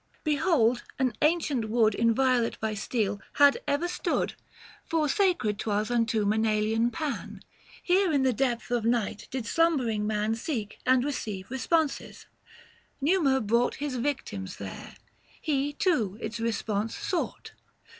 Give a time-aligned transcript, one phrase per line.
[0.23, 4.29] Behold an ancient wood Inviolate by steel had ever stood,
[4.89, 7.41] 745 For sacred 'twas unto Maenalian Pan.
[7.83, 12.25] Here in the depth of night did slumbering man Seek, and receive responses:
[12.99, 14.95] Numa brought His victims there;
[15.39, 17.51] he, too, its response sought.